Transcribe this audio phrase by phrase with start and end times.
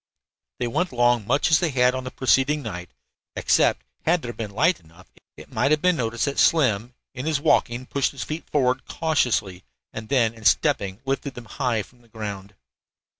[0.57, 2.89] They went along much as they had on the preceding night,
[3.35, 5.05] except, had there been light enough,
[5.37, 9.63] it might have been noticed that Slim, in his walking, pushed his feet forward cautiously,
[9.93, 12.55] and then in stepping lifted them high from the ground.